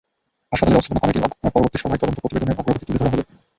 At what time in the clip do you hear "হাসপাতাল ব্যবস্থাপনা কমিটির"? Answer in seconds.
0.51-1.23